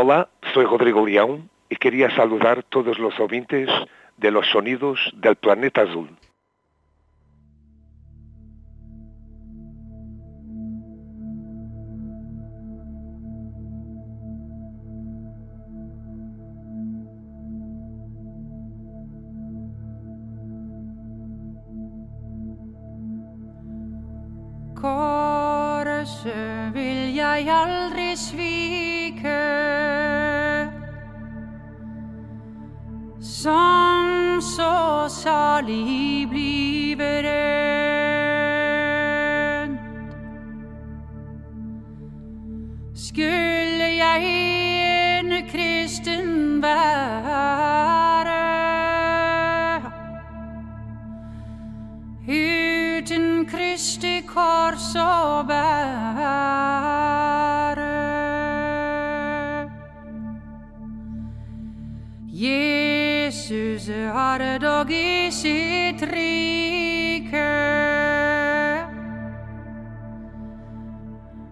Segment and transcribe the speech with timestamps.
[0.00, 3.68] Hola, soy Rodrigo León y quería saludar todos los oyentes
[4.16, 6.08] de los sonidos del planeta azul.
[24.76, 29.67] Korset vil jeg aldrig svike
[33.42, 37.24] Som så salig bliver
[39.62, 39.80] endt
[42.94, 44.24] Skulle jeg
[45.20, 47.38] en kristen være
[52.26, 56.67] Uten Kristi kors å bære
[63.28, 67.44] Jesus har dog i sitt rike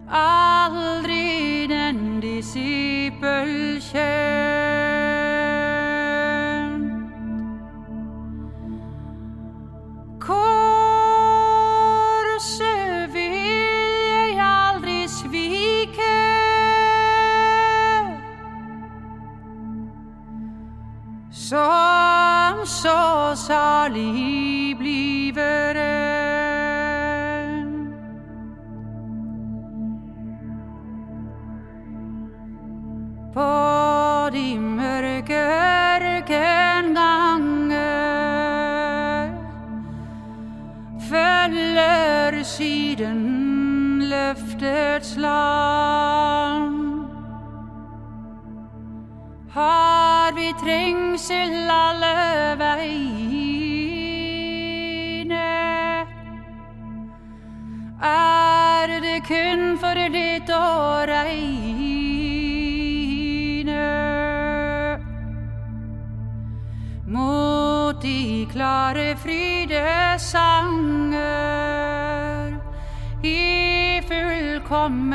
[0.09, 4.26] aldri den disippel kjent.
[23.97, 26.47] Salig bliver en.
[33.35, 36.37] På de mørke ørkenganger
[41.11, 46.77] følger siden løftets land.
[49.51, 53.36] Har vi trengsel alle veiene,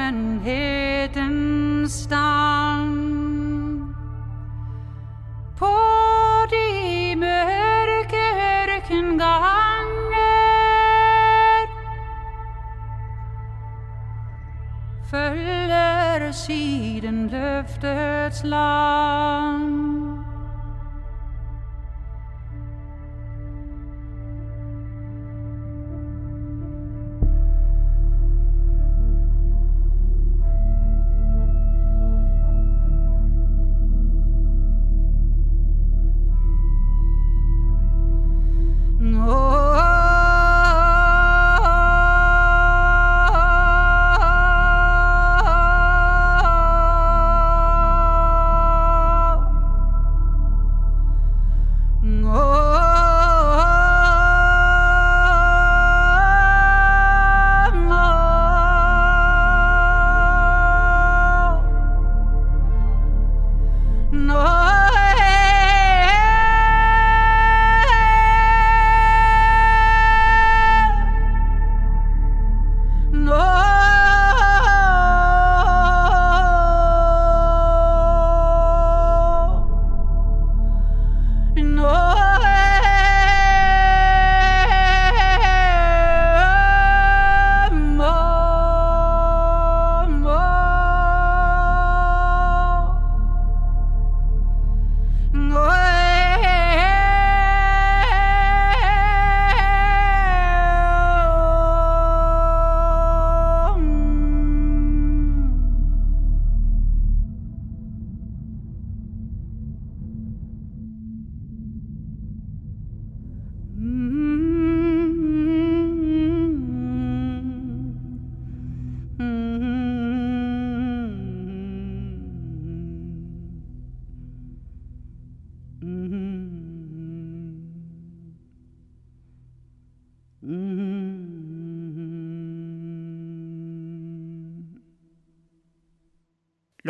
[0.01, 2.97] fullkommenhetens stand.
[5.57, 5.75] På
[6.49, 8.23] de mørke
[8.67, 9.67] ørkenganger
[15.11, 19.70] følger siden løftets land.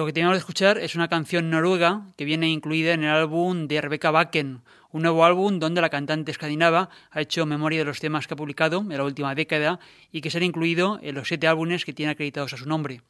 [0.02, 3.68] Lo que tenemos que escuchar es una canción noruega que viene incluida en el álbum
[3.68, 4.62] de Rebecca Bakken,
[4.92, 8.36] un nuevo álbum donde la cantante escandinava ha hecho memoria de los temas que ha
[8.36, 9.80] publicado en la última década
[10.12, 13.04] y que será incluido en los siete álbumes que tiene acreditados a su nombre.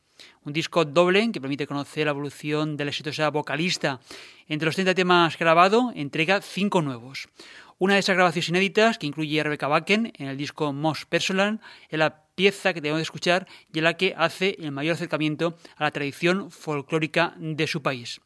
[0.44, 4.02] Un disco doble que permite conocer la evolución de la exitosa vocalista.
[4.50, 7.30] Entre los 30 temas grabados, entrega 5 nuevos.
[7.78, 11.62] Una de esas grabaciones inéditas, que incluye a Rebecca Bakken en el disco Most Personal,
[11.88, 15.56] es la pieza que debemos de escuchar y en la que hace el mayor acercamiento
[15.76, 18.20] a la tradición folclórica de su país.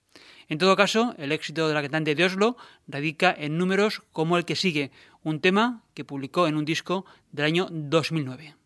[0.47, 2.55] En todo caso, el éxito de la cantante de Oslo
[2.87, 4.91] radica en números como el que sigue,
[5.23, 8.64] un tema que publicó en un disco del año 2009.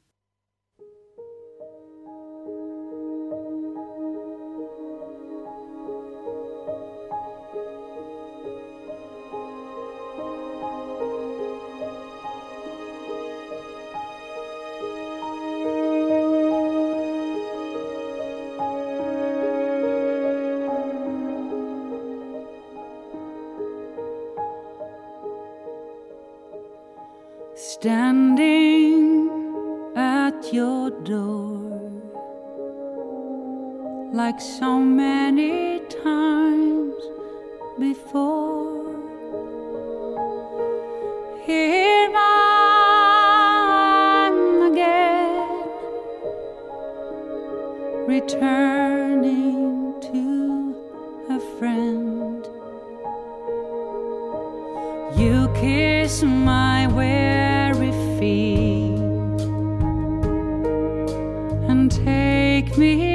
[56.60, 59.40] my weary feet
[61.70, 63.09] and take me.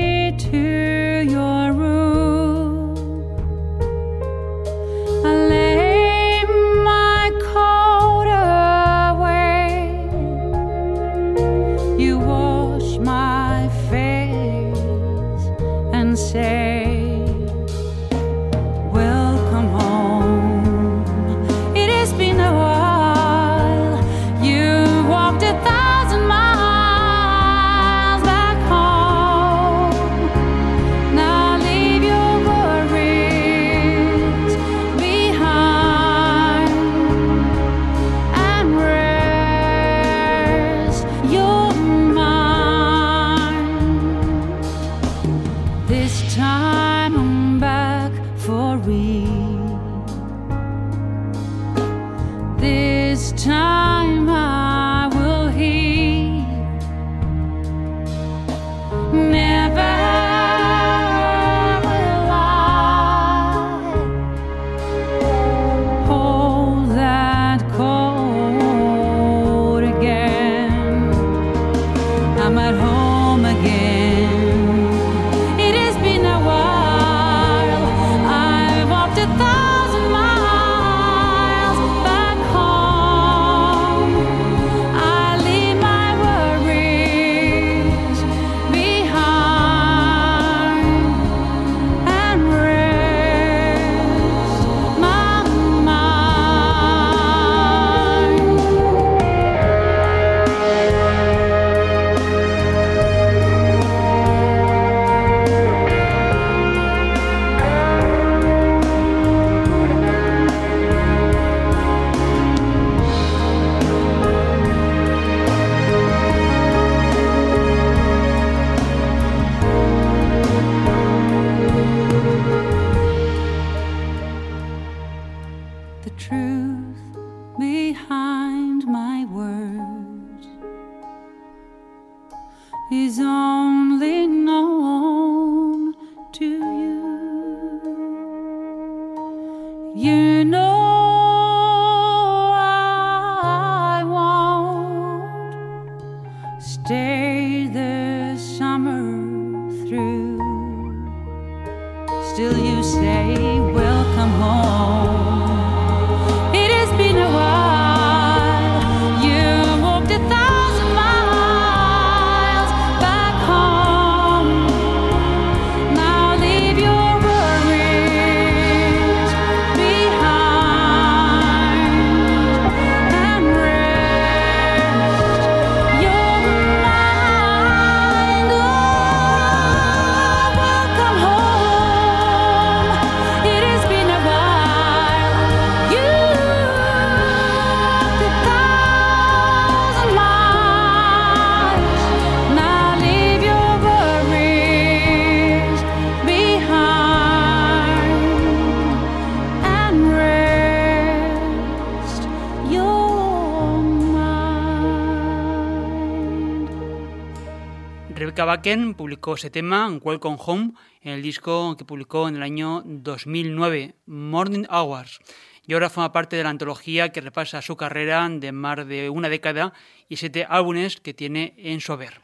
[208.54, 213.96] Bakken publicó ese tema, Welcome Home, en el disco que publicó en el año 2009,
[214.06, 215.18] Morning Hours.
[215.66, 219.28] Y ahora forma parte de la antología que repasa su carrera de más de una
[219.28, 219.72] década
[220.08, 222.20] y siete álbumes que tiene en su haber.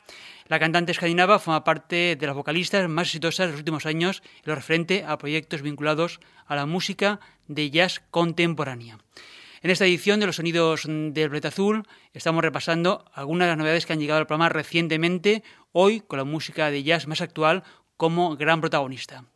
[0.46, 4.42] La cantante escandinava forma parte de las vocalistas más exitosas de los últimos años en
[4.50, 7.18] lo referente a proyectos vinculados a la música
[7.48, 8.98] de jazz contemporánea.
[9.62, 13.84] En esta edición de los sonidos del Planeta Azul estamos repasando algunas de las novedades
[13.84, 17.62] que han llegado al programa recientemente, hoy con la música de jazz más actual
[17.98, 19.26] como gran protagonista.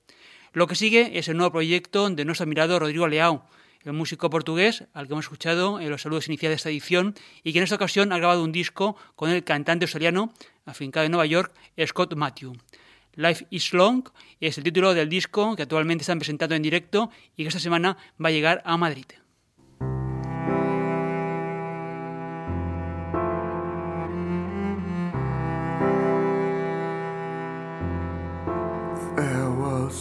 [0.54, 3.44] Lo que sigue es el nuevo proyecto de nuestro admirado Rodrigo Leao,
[3.82, 7.52] el músico portugués al que hemos escuchado en los saludos iniciales de esta edición y
[7.52, 10.32] que en esta ocasión ha grabado un disco con el cantante australiano
[10.64, 11.52] afincado en Nueva York,
[11.84, 12.54] Scott Matthew.
[13.16, 14.08] Life is Long
[14.40, 17.98] es el título del disco que actualmente están presentando en directo y que esta semana
[18.18, 19.04] va a llegar a Madrid.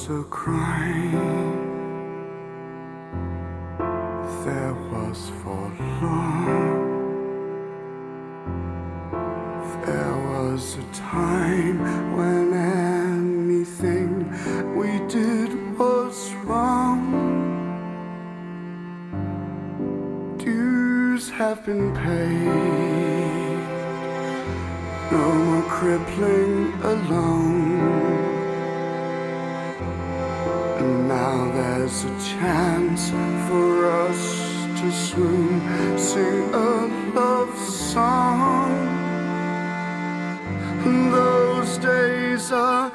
[0.08, 1.12] Was a crime.
[4.46, 6.84] There was for long.
[9.86, 11.80] There was a time
[12.18, 14.10] when anything
[14.76, 17.04] we did was wrong.
[20.38, 23.64] Dues have been paid.
[25.12, 27.83] No more crippling alone.
[31.24, 33.04] Now there's a chance
[33.48, 33.70] for
[34.08, 34.24] us
[34.80, 35.62] to swoon,
[35.98, 36.72] sing a
[37.18, 37.58] love
[37.94, 38.72] song.
[41.18, 42.92] Those days are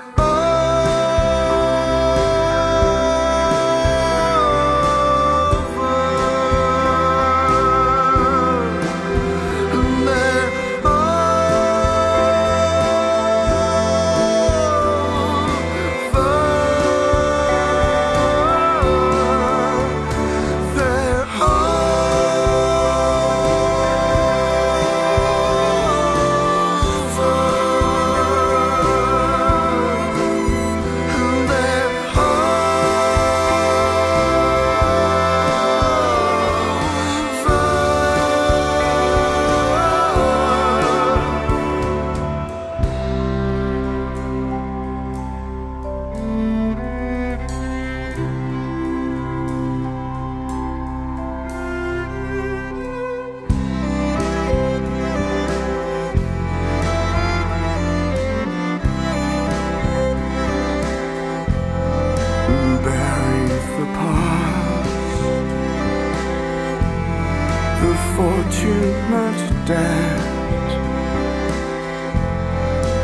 [68.49, 70.21] fortunate dead.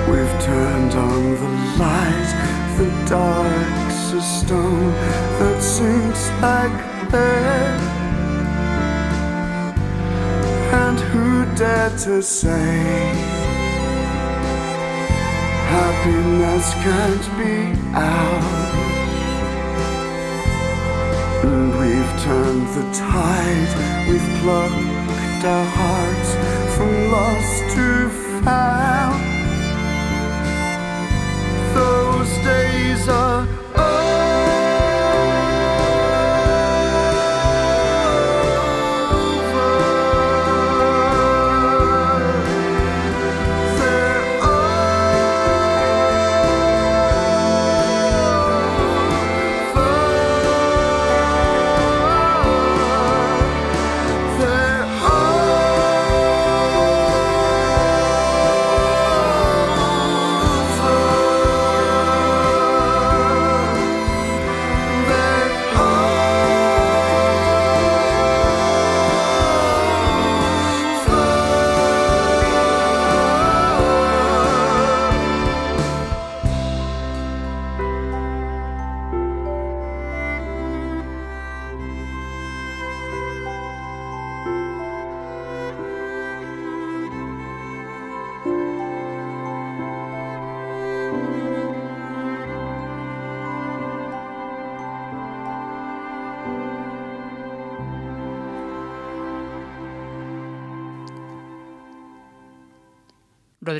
[0.08, 2.30] We've turned on the light,
[2.78, 4.92] the dark's a stone
[5.38, 7.80] that sinks like lead.
[10.72, 12.82] And who dared to say
[15.74, 17.54] happiness can't be
[17.94, 18.74] ours?
[21.44, 24.44] And we've turned the tide, we've
[25.44, 26.30] our hearts
[26.74, 28.08] from lost to
[28.42, 29.22] found.
[31.74, 33.46] Those days are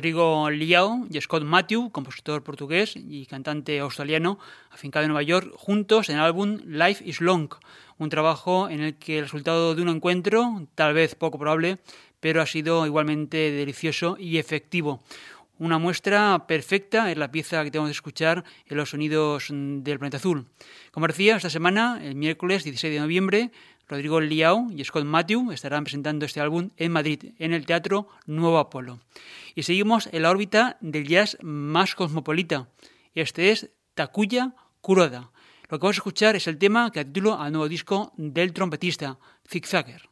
[0.05, 4.37] Rodrigo Liao y Scott Matthew, compositor portugués y cantante australiano,
[4.69, 7.49] afincado en Nueva York, juntos en el álbum Life is Long,
[7.97, 11.79] un trabajo en el que el resultado de un encuentro, tal vez poco probable,
[12.19, 15.01] pero ha sido igualmente delicioso y efectivo.
[15.57, 20.17] Una muestra perfecta es la pieza que tenemos que escuchar en los sonidos del planeta
[20.17, 20.45] azul.
[20.91, 23.51] Como decía, esta semana, el miércoles 16 de noviembre,
[23.87, 28.57] Rodrigo Liao y Scott Matthew estarán presentando este álbum en Madrid, en el Teatro Nuevo
[28.57, 28.99] Apolo.
[29.53, 32.67] Y seguimos en la órbita del jazz más cosmopolita.
[33.13, 35.31] Este es Takuya Kuroda.
[35.69, 38.53] Lo que vamos a escuchar es el tema que da título al nuevo disco del
[38.53, 40.09] trompetista, Zigzagger.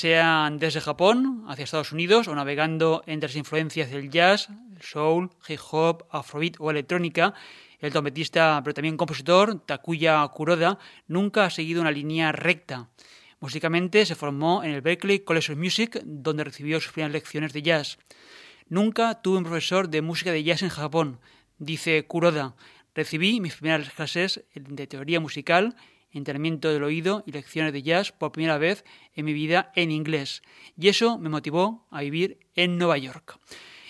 [0.00, 4.48] Sean desde Japón hacia Estados Unidos o navegando entre las influencias del jazz,
[4.80, 7.34] soul, hip hop, afrobeat o electrónica,
[7.80, 12.88] el trompetista pero también compositor Takuya Kuroda nunca ha seguido una línea recta.
[13.40, 17.60] Musicalmente se formó en el Berklee College of Music, donde recibió sus primeras lecciones de
[17.60, 17.98] jazz.
[18.70, 21.20] Nunca tuve un profesor de música de jazz en Japón,
[21.58, 22.54] dice Kuroda.
[22.94, 25.76] Recibí mis primeras clases de teoría musical,
[26.12, 30.42] entrenamiento del oído y lecciones de jazz por primera vez en mi vida en inglés.
[30.76, 33.38] Y eso me motivó a vivir en Nueva York.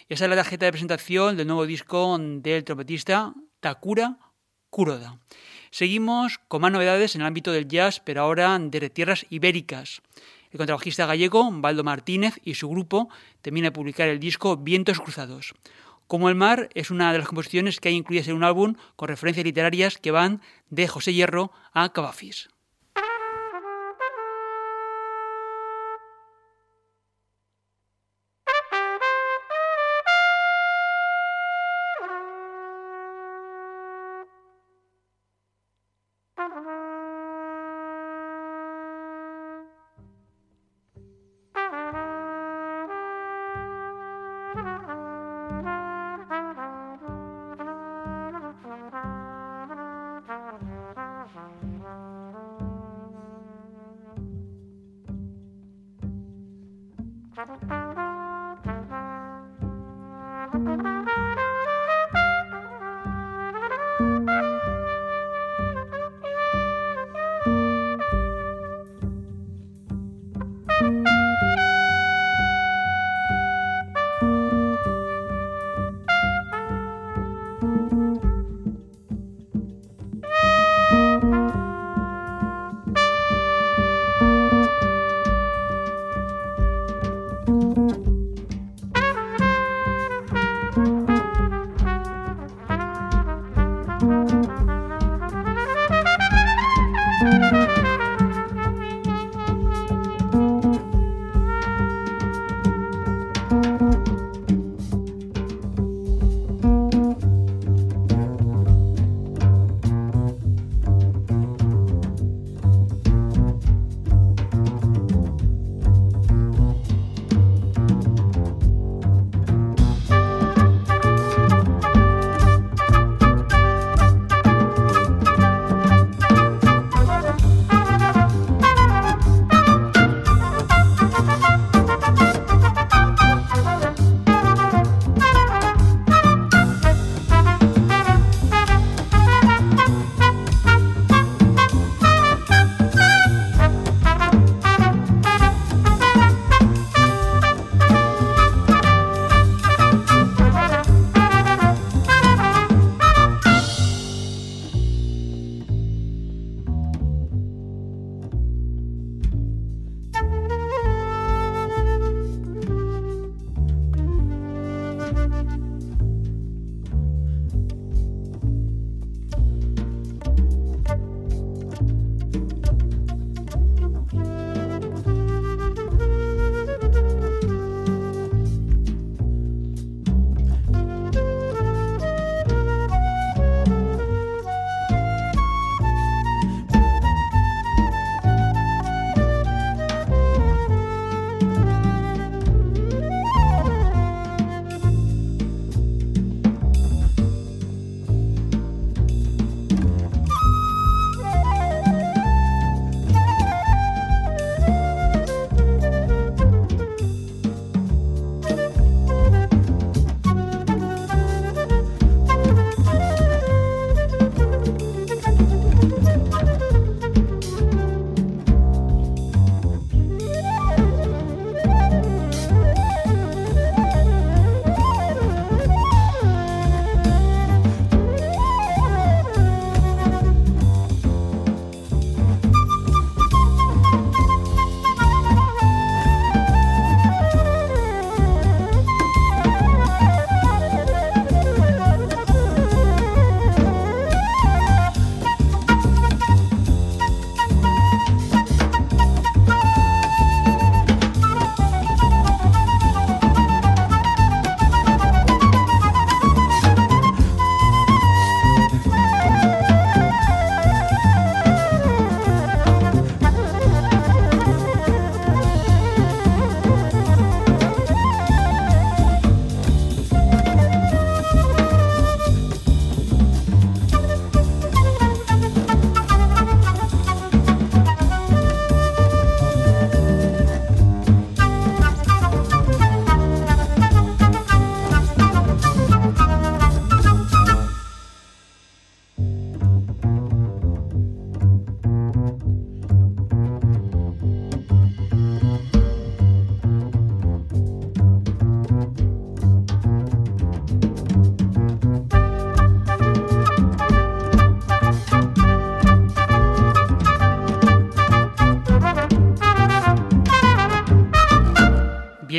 [0.09, 4.19] Esa es la tarjeta de presentación del nuevo disco del trompetista Takura
[4.69, 5.21] Kuroda.
[5.71, 10.03] Seguimos con más novedades en el ámbito del jazz, pero ahora de tierras ibéricas.
[10.51, 13.09] El contrabajista gallego Baldo Martínez y su grupo
[13.41, 15.55] terminan de publicar el disco Vientos Cruzados.
[16.11, 19.07] Como el mar es una de las composiciones que hay incluidas en un álbum con
[19.07, 22.49] referencias literarias que van de José Hierro a Cavafis.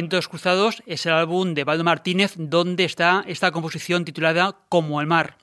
[0.02, 5.06] Vientos Cruzados es el álbum de Baldo Martínez donde está esta composición titulada Como el
[5.06, 5.38] mar.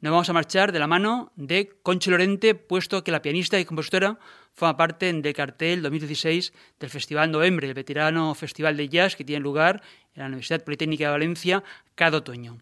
[0.00, 3.64] Nos vamos a marchar de la mano de Conchi Lorente, puesto que la pianista y
[3.64, 4.18] compositora
[4.52, 9.42] forma parte del cartel 2016 del Festival Novembre, el veterano festival de jazz que tiene
[9.42, 9.82] lugar
[10.14, 12.58] en la Universidad Politécnica de Valencia cada otoño.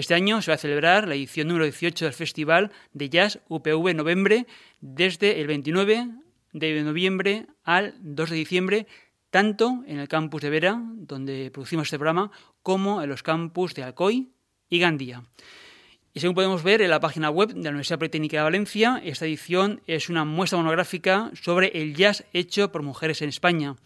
[0.00, 3.94] Este año se va a celebrar la edición número 18 del Festival de Jazz UPV
[3.94, 4.46] Novembre
[4.80, 6.08] desde el 29
[6.54, 8.86] de noviembre al 2 de diciembre,
[9.28, 12.30] tanto en el campus de Vera, donde producimos este programa,
[12.62, 14.30] como en los campus de Alcoy
[14.70, 15.22] y Gandía.
[16.14, 19.26] Y según podemos ver en la página web de la Universidad Politécnica de Valencia, esta
[19.26, 23.76] edición es una muestra monográfica sobre el jazz hecho por mujeres en España.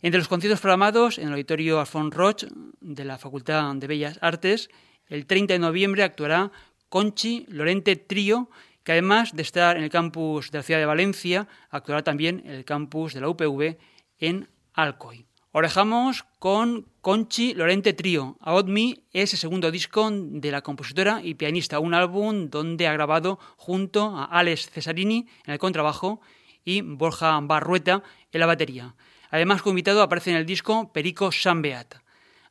[0.00, 2.46] Entre los conciertos programados en el auditorio Alfon Roche
[2.80, 4.70] de la Facultad de Bellas Artes,
[5.08, 6.50] el 30 de noviembre actuará
[6.88, 8.50] Conchi Lorente Trío,
[8.82, 12.52] que además de estar en el campus de la ciudad de Valencia, actuará también en
[12.52, 13.76] el campus de la UPV
[14.18, 15.26] en Alcoy.
[15.50, 18.36] Orejamos con Conchi Lorente Trío.
[18.40, 22.92] About Me es el segundo disco de la compositora y pianista, un álbum donde ha
[22.92, 26.20] grabado junto a Alex Cesarini en el contrabajo
[26.64, 28.94] y Borja Barrueta en la batería.
[29.30, 31.96] Además, como invitado aparece en el disco Perico Sambeat.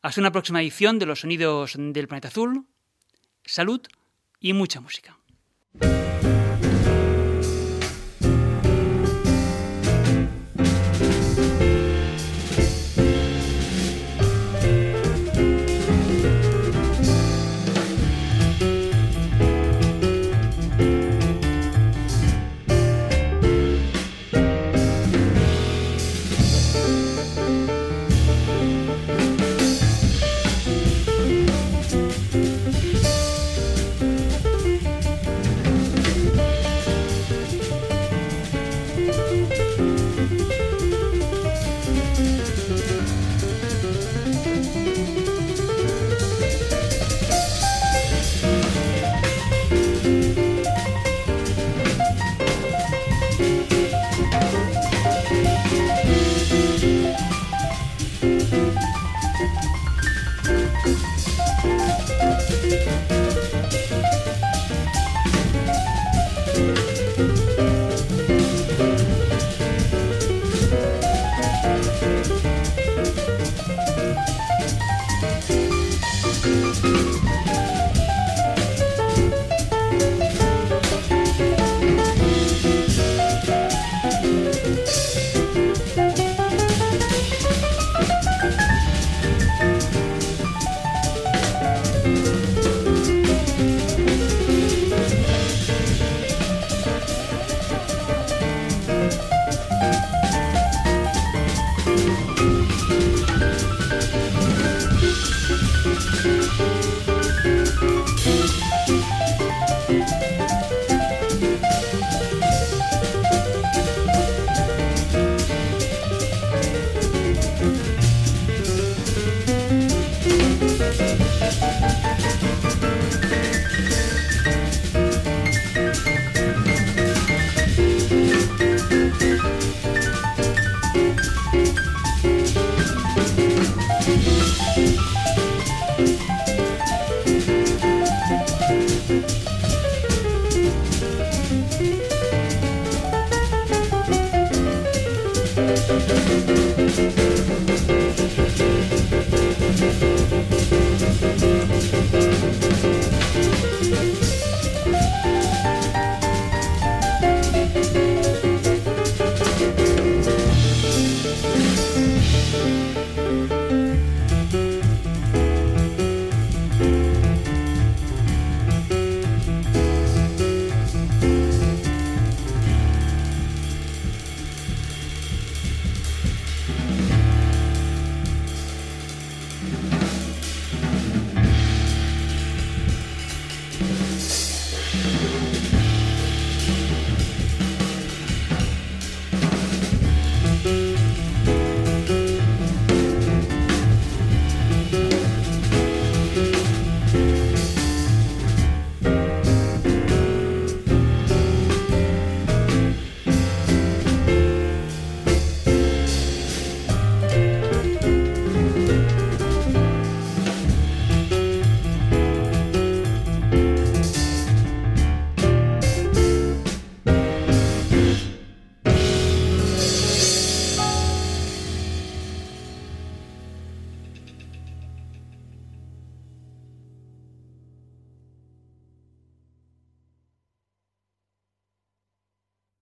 [0.07, 2.65] Hasta una próxima edición de Los Sonidos del Planeta Azul.
[3.43, 3.81] Salud
[4.39, 5.17] y mucha música.